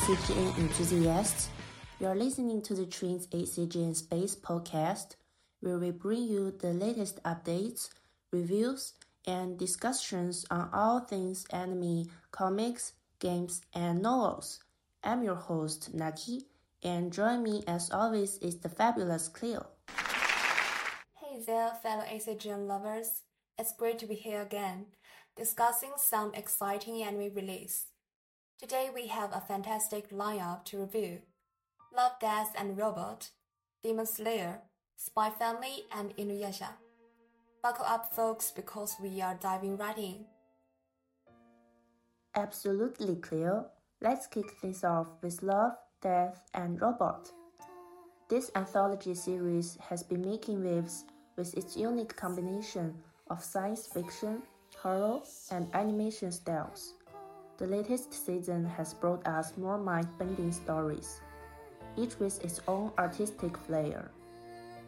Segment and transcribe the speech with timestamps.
[0.00, 1.50] ACGN enthusiasts.
[2.00, 5.16] You're listening to the Trends ACGN Space podcast,
[5.60, 7.90] where we bring you the latest updates,
[8.32, 8.94] reviews,
[9.26, 14.60] and discussions on all things anime, comics, games, and novels.
[15.04, 16.46] I'm your host, Naki,
[16.82, 19.66] and join me as always is the fabulous Cleo.
[21.20, 23.20] Hey there, fellow ACGN lovers.
[23.58, 24.86] It's great to be here again,
[25.36, 27.84] discussing some exciting anime release.
[28.60, 31.20] Today we have a fantastic lineup to review.
[31.96, 33.30] Love, Death and Robot,
[33.82, 34.58] Demon Slayer,
[34.98, 36.68] Spy Family, and Inuyasha.
[37.62, 40.26] Buckle up, folks, because we are diving right in.
[42.36, 43.64] Absolutely, Cleo.
[44.02, 45.72] Let's kick things off with Love,
[46.02, 47.30] Death, and Robot.
[48.28, 52.94] This anthology series has been making waves with its unique combination
[53.30, 54.42] of science fiction,
[54.76, 56.92] horror, and animation styles.
[57.60, 61.20] The latest season has brought us more mind bending stories,
[61.94, 64.10] each with its own artistic flair.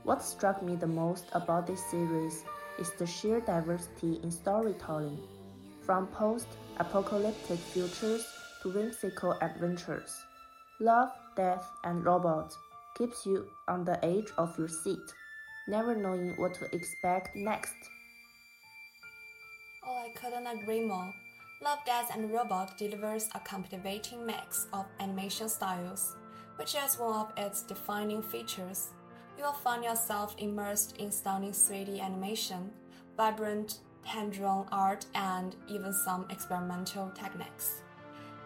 [0.05, 2.45] What struck me the most about this series
[2.79, 5.19] is the sheer diversity in storytelling,
[5.85, 8.27] from post apocalyptic futures
[8.63, 10.25] to whimsical adventures.
[10.81, 12.57] Love, Death, and robots
[12.97, 15.13] keeps you on the edge of your seat,
[15.69, 17.77] never knowing what to expect next.
[19.87, 21.13] Oh, I couldn't agree more.
[21.63, 26.17] Love, Death, and Robot delivers a captivating mix of animation styles,
[26.57, 28.89] which is one of its defining features.
[29.39, 32.73] You will find yourself immersed in stunning 3D animation,
[33.17, 37.83] vibrant hand drawn art, and even some experimental techniques.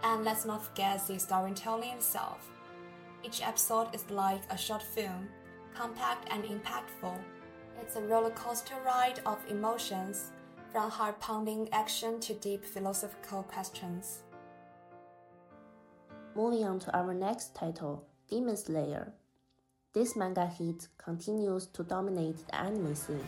[0.02, 2.50] And let's not forget the storytelling itself.
[3.24, 5.26] Each episode is like a short film,
[5.74, 7.18] compact and impactful.
[7.80, 10.32] It's a roller coaster ride of emotions,
[10.72, 14.22] from heart pounding action to deep philosophical questions.
[16.34, 19.12] Moving on to our next title, Demon Slayer.
[19.94, 23.26] This manga hit continues to dominate the anime scene,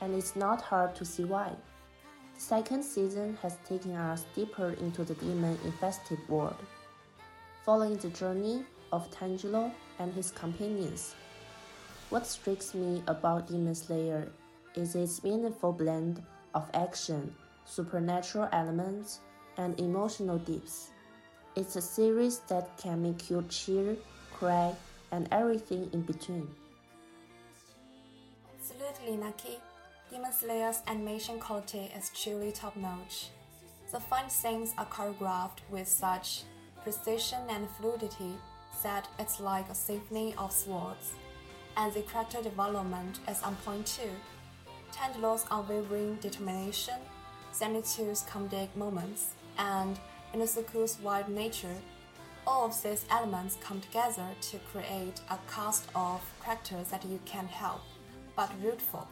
[0.00, 1.52] and it's not hard to see why.
[2.34, 6.56] The second season has taken us deeper into the demon infested world,
[7.64, 11.14] following the journey of Tanjiro and his companions.
[12.10, 14.28] What strikes me about Demon Slayer
[14.74, 16.22] is its meaningful blend
[16.54, 19.20] of action, supernatural elements,
[19.56, 20.90] and emotional depths.
[21.56, 23.96] It's a series that can make you cheer,
[24.32, 24.74] cry,
[25.10, 26.48] and everything in between.
[28.58, 29.58] Absolutely, Naki.
[30.10, 33.28] Demon Slayer's animation quality is truly top notch.
[33.90, 36.44] The fight scenes are choreographed with such
[36.82, 38.34] precision and fluidity
[38.82, 41.12] that it's like a symphony of swords.
[41.76, 44.10] And the character development is on point too.
[44.92, 46.94] Tanjiro's unwavering determination,
[47.52, 49.98] Zenitsu's comedic moments, and
[50.34, 51.76] Inosuke's wild nature
[52.46, 57.48] all of these elements come together to create a cast of characters that you can't
[57.48, 57.80] help
[58.34, 59.06] but root for.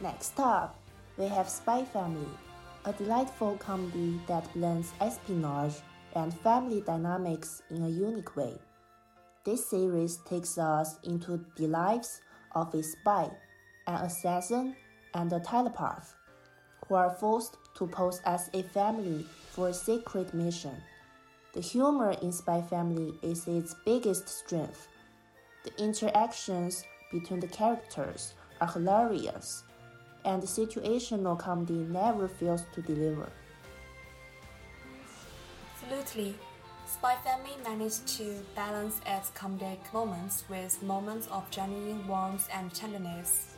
[0.00, 0.78] Next up,
[1.16, 2.28] we have Spy Family,
[2.84, 5.74] a delightful comedy that blends espionage
[6.14, 8.54] and family dynamics in a unique way.
[9.44, 12.20] This series takes us into the lives
[12.62, 13.30] of a spy,
[13.86, 14.76] an assassin,
[15.14, 16.14] and a telepath,
[16.86, 20.76] who are forced to pose as a family for a secret mission.
[21.54, 24.88] The humor in Spy Family is its biggest strength.
[25.64, 29.64] The interactions between the characters are hilarious,
[30.24, 33.28] and the situational comedy never fails to deliver.
[35.72, 36.34] Absolutely.
[36.88, 43.56] Spy Family managed to balance its comedic moments with moments of genuine warmth and tenderness.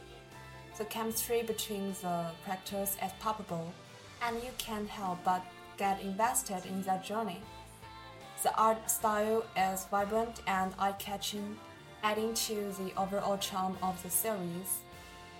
[0.77, 3.73] The chemistry between the characters is palpable,
[4.21, 5.45] and you can't help but
[5.79, 7.41] get invested in their journey.
[8.43, 11.57] The art style is vibrant and eye catching,
[12.03, 14.81] adding to the overall charm of the series.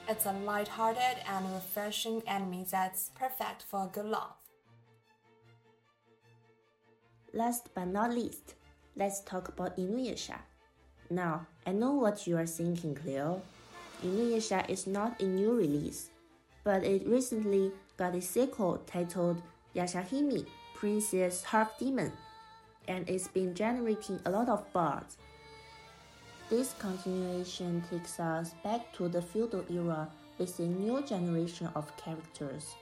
[0.09, 4.40] It's a light-hearted and refreshing anime that's perfect for a good laugh.
[7.33, 8.55] Last but not least,
[8.97, 10.39] let's talk about Inuyasha.
[11.11, 13.41] Now, I know what you are thinking, Cleo.
[14.05, 16.11] Inuyasha is not a new release,
[16.65, 19.41] but it recently got a sequel titled
[19.77, 20.45] Yashahime,
[20.75, 22.13] Princess Half Demon,
[22.89, 25.17] and it's been generating a lot of buzz.
[26.49, 32.75] This continuation takes us back to the feudal era with a new generation of characters.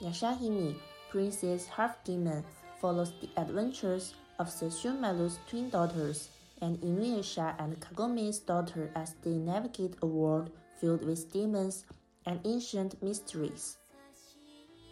[0.00, 0.76] Yashahime,
[1.10, 2.44] Princess Half Demon,
[2.80, 6.30] follows the adventures of Sesshomaru's twin daughters
[6.62, 10.50] and Inuyasha and Kagome's daughter as they navigate a world
[10.80, 11.84] filled with demons
[12.26, 13.76] and ancient mysteries.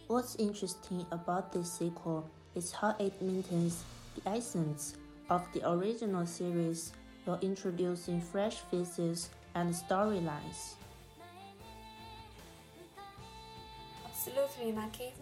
[0.06, 4.94] What's interesting about this sequel is how it maintains the essence
[5.30, 6.92] of the original series
[7.24, 10.74] while introducing fresh faces and storylines.
[14.06, 15.12] Absolutely, Maki.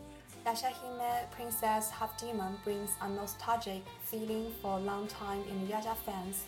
[0.46, 6.44] Yashahime Princess Half Demon brings a nostalgic feeling for longtime Inuyasha fans,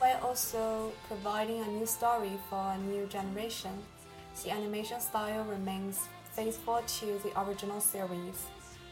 [0.00, 3.70] while also providing a new story for a new generation.
[4.42, 8.46] The animation style remains faithful to the original series,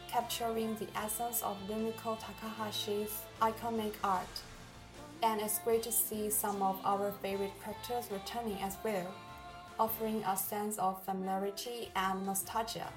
[0.07, 4.39] capturing the essence of Rumiko Takahashi's iconic art.
[5.21, 9.13] And it's great to see some of our favorite characters returning as well,
[9.77, 12.87] offering a sense of familiarity and nostalgia.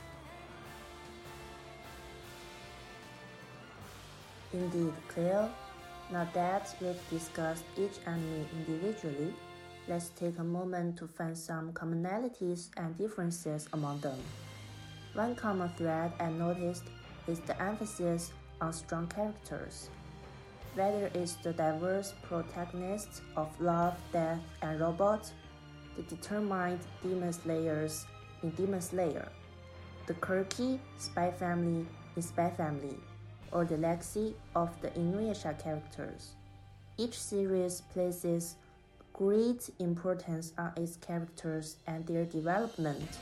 [4.52, 5.50] Indeed, Cleo.
[6.10, 9.34] Now that we've discussed each anime individually,
[9.86, 14.18] let's take a moment to find some commonalities and differences among them.
[15.12, 16.84] One common thread I noticed
[17.26, 19.90] is the emphasis on strong characters.
[20.74, 25.32] Whether it's the diverse protagonists of Love, Death, and Robots,
[25.96, 28.06] the determined demon slayers
[28.42, 29.28] in Demon Slayer,
[30.06, 31.86] the quirky spy family
[32.16, 32.96] in Spy Family,
[33.52, 36.34] or the legacy of the Inuyasha characters.
[36.96, 38.56] Each series places
[39.12, 43.18] great importance on its characters and their development.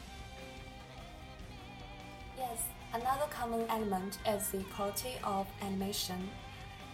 [2.36, 6.28] Yes, another common element is the quality of animation.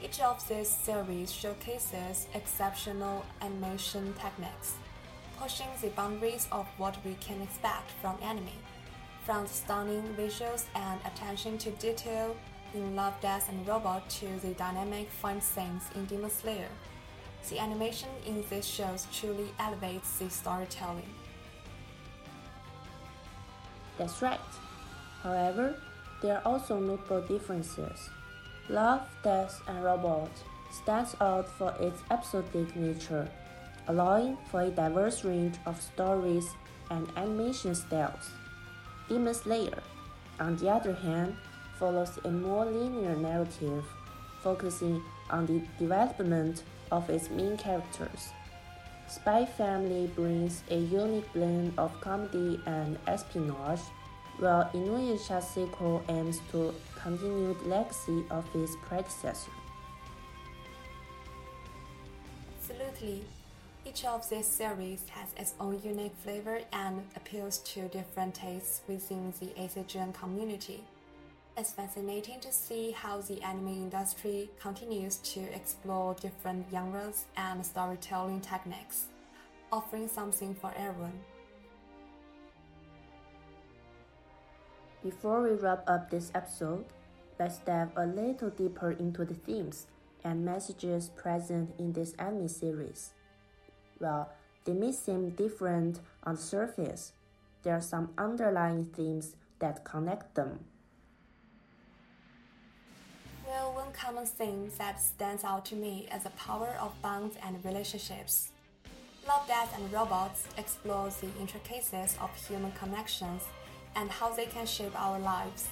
[0.05, 4.75] Each of these series showcases exceptional animation techniques,
[5.39, 8.59] pushing the boundaries of what we can expect from anime.
[9.25, 12.37] From stunning visuals and attention to detail
[12.75, 16.69] in Love, Death, and Robot to the dynamic fight scenes in Demon Slayer,
[17.49, 21.09] the animation in these shows truly elevates the storytelling.
[23.99, 24.41] That's right.
[25.23, 25.77] However,
[26.23, 28.09] there are also notable differences.
[28.69, 30.31] Love, Death, and Robot
[30.71, 33.29] stands out for its episodic nature,
[33.89, 36.49] allowing for a diverse range of stories
[36.91, 38.31] and animation styles.
[39.09, 39.83] Demon Slayer,
[40.41, 41.37] on the other hand,
[41.83, 43.85] follows a more linear narrative,
[44.41, 46.63] focusing on the development
[46.93, 48.31] of its main characters.
[49.09, 53.81] Spy Family brings a unique blend of comedy and espionage,
[54.39, 59.51] while Inuyasha sequel aims to continue the legacy of its predecessor.
[62.61, 63.25] Absolutely.
[63.85, 69.35] Each of these series has its own unique flavor and appeals to different tastes within
[69.41, 70.85] the ACGN community.
[71.55, 78.41] It's fascinating to see how the anime industry continues to explore different genres and storytelling
[78.41, 79.09] techniques,
[79.71, 81.21] offering something for everyone.
[85.03, 86.87] Before we wrap up this episode,
[87.39, 89.87] let's dive a little deeper into the themes
[90.25, 93.11] and messages present in this anime series.
[94.01, 94.31] Well,
[94.65, 97.13] they may seem different on the surface.
[97.63, 100.61] There are some underlying themes that connect them.
[103.93, 108.49] Common theme that stands out to me is the power of bonds and relationships.
[109.27, 113.43] Love, Death, and Robots explores the intricacies of human connections
[113.95, 115.69] and how they can shape our lives.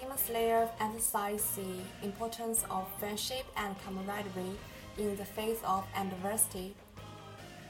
[0.00, 4.58] Demon Slayer emphasizes the importance of friendship and camaraderie
[4.98, 6.74] in the face of adversity.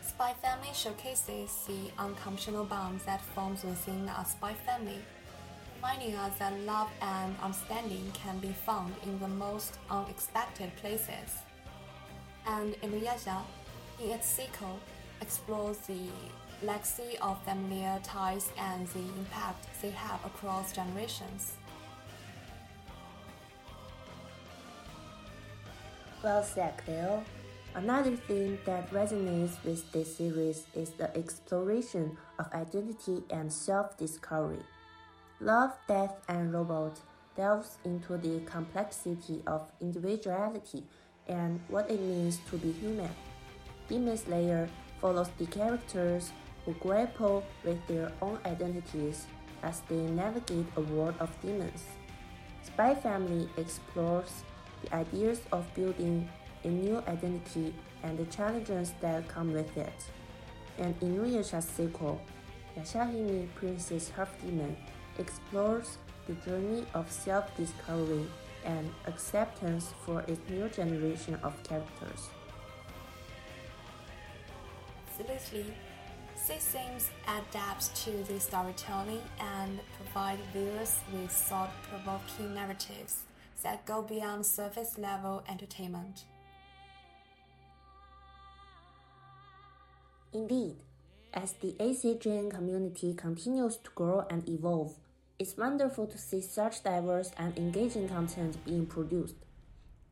[0.07, 4.99] Spy Family showcases the unconventional bonds that forms within a spy family,
[5.85, 11.43] reminding us that love and understanding can be found in the most unexpected places.
[12.47, 13.43] And Inuyasha,
[14.03, 14.79] in its sequel,
[15.21, 15.99] explores the
[16.63, 21.57] legacy of familiar ties and the impact they have across generations.
[26.23, 27.23] Well said, Cleo.
[27.75, 34.63] Another theme that resonates with this series is the exploration of identity and self discovery.
[35.41, 37.01] Love, Death, and Robot
[37.37, 40.85] delves into the complexity of individuality
[41.27, 43.11] and what it means to be human.
[43.89, 44.69] Demon Slayer
[45.01, 46.31] follows the characters
[46.65, 49.27] who grapple with their own identities
[49.63, 51.85] as they navigate a world of demons.
[52.63, 54.45] Spy Family explores
[54.83, 56.29] the ideas of building
[56.63, 60.05] a new identity and the challenges that come with it.
[60.79, 62.21] And Inuyasha's sequel,
[62.79, 64.77] Yashahime Princess Half Demon,
[65.19, 68.27] explores the journey of self discovery
[68.65, 72.31] and acceptance for its new generation of characters.
[75.09, 75.75] Absolutely.
[76.37, 83.23] Six Themes adapts to the storytelling and provide viewers with thought-provoking narratives
[83.63, 86.25] that go beyond surface-level entertainment.
[90.35, 90.77] Indeed,
[91.33, 94.97] as the ACGN community continues to grow and evolve,
[95.39, 99.37] it's wonderful to see such diverse and engaging content being produced.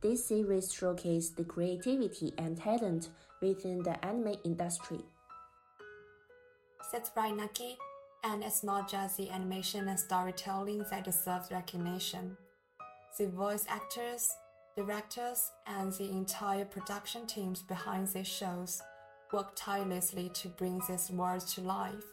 [0.00, 3.09] This series showcases the creativity and talent
[3.41, 4.99] within the anime industry.
[6.93, 7.76] That's right, Naki.
[8.25, 12.37] And it's not just the animation and storytelling that deserves recognition.
[13.19, 14.29] The voice actors,
[14.76, 18.83] directors, and the entire production teams behind these shows
[19.33, 22.05] work tirelessly to bring these worlds to life,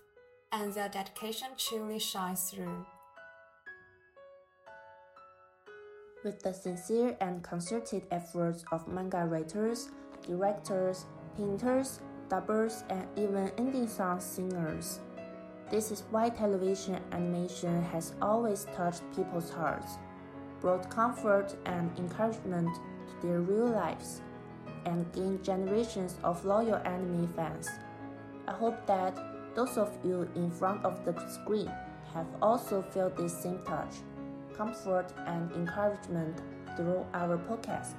[0.51, 2.85] and their dedication truly shines through.
[6.21, 9.89] With the sincere and concerted efforts of manga writers,
[10.27, 11.05] directors,
[11.37, 14.99] painters, dubbers, and even ending song singers.
[15.71, 19.97] This is why television animation has always touched people's hearts,
[20.59, 24.21] brought comfort and encouragement to their real lives,
[24.85, 27.69] and gained generations of loyal anime fans.
[28.45, 29.17] I hope that
[29.55, 31.71] those of you in front of the screen
[32.13, 34.01] have also felt this same touch,
[34.59, 36.41] comfort, and encouragement
[36.75, 37.95] through our podcast.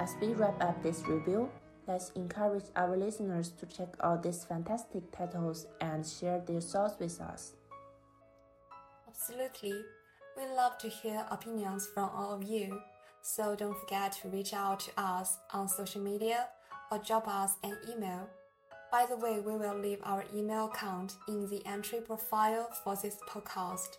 [0.00, 1.48] As we wrap up this review,
[1.86, 7.20] let's encourage our listeners to check out these fantastic titles and share their thoughts with
[7.20, 7.52] us.
[9.06, 9.74] Absolutely.
[10.36, 12.80] We love to hear opinions from all of you.
[13.22, 16.48] So don't forget to reach out to us on social media
[16.90, 18.28] or drop us an email.
[18.90, 23.16] By the way, we will leave our email account in the entry profile for this
[23.28, 23.98] podcast.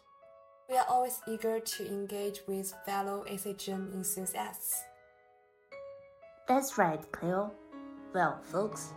[0.69, 4.83] We are always eager to engage with fellow ACGN enthusiasts.
[6.47, 7.51] That's right, Cleo.
[8.13, 8.93] Well, folks,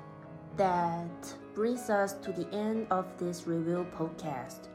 [0.59, 4.69] that brings us to the end of this review podcast.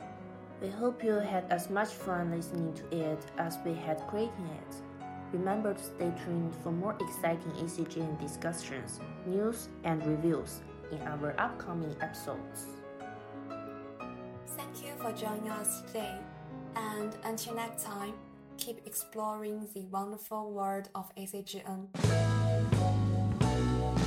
[0.60, 4.76] We hope you had as much fun listening to it as we had creating it.
[5.32, 10.62] Remember to stay tuned for more exciting ACGN discussions, news, and reviews
[10.92, 12.66] in our upcoming episodes.
[14.48, 16.18] Thank you for joining us today.
[16.78, 18.14] And until next time,
[18.58, 21.88] keep exploring the wonderful world of ACGN.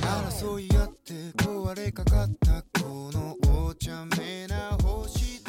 [0.01, 1.13] 争い合って
[1.43, 3.37] 壊れかかったこの
[3.67, 5.40] お茶目な星